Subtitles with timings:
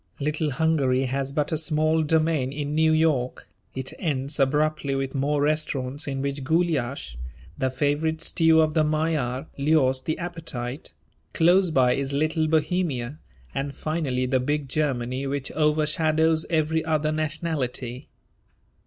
[0.19, 5.43] Little Hungary has but a small domain in New York; it ends abruptly with more
[5.43, 7.17] restaurants in which gulyas,
[7.55, 10.95] the favourite stew of the Magyar, lures the appetite;
[11.35, 13.19] close by is Little Bohemia,
[13.53, 18.09] and finally the big Germany which overshadows every other nationality.